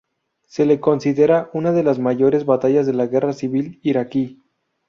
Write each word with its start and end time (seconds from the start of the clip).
Se 0.47 0.65
le 0.65 0.79
considera 0.79 1.51
una 1.53 1.73
de 1.73 1.83
las 1.83 1.99
mayores 1.99 2.47
batallas 2.47 2.87
de 2.87 2.93
la 2.95 3.05
guerra 3.05 3.33
civil 3.33 3.79
iraquí. 3.83 4.41